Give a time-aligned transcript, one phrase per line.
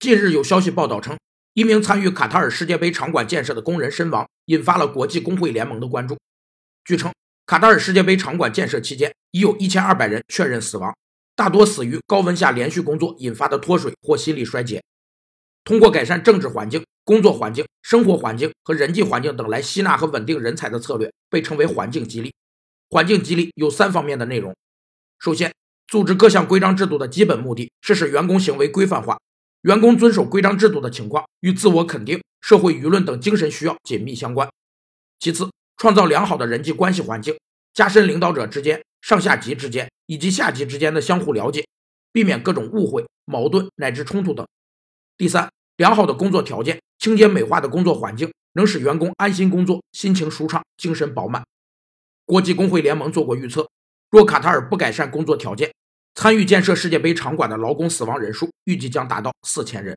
[0.00, 1.18] 近日有消息报道称，
[1.52, 6.16] 一名参与卡塔尔世界杯场馆建设的工人身亡，引发了国际工会联盟的关注。
[6.86, 7.12] 据称，
[7.44, 10.96] 卡塔尔世界杯场馆建设期间，已有一千二百人确认死亡，
[11.36, 14.82] 大多死于高温下连续工作引发的脱水或心力衰竭。
[15.64, 22.32] 通过改善政治环境、工作环境、生活环境和人际环境等来吸纳和稳定人才的策略，被称为环境激励。
[22.88, 24.56] 环境激励有三方面的内容。
[25.18, 25.52] 首先，
[25.86, 29.18] 组织各项规章制度的基本目的是使员工行为规范化，
[29.62, 34.48] 员工遵守规章制度的情况与自我肯定、社会舆论等精神需要紧密相关。
[35.18, 37.38] 其次，创造良好的人际关系环境，
[37.74, 41.66] 加深领导者之间、上下级之间以及下级之间的相互了解，
[42.10, 44.46] 避免各种误会、矛盾乃至冲突等。
[45.18, 51.44] 第三，良好的工作条件、清洁美化的工作环境，能使员工安心工作、心情舒畅、精神饱满。
[52.24, 53.68] 国际工会联盟做过预测，
[54.10, 55.70] 若卡塔尔不改善工作条件，
[56.20, 59.96] 参与建设世界杯场馆的劳工死亡人数预计将达到四千人。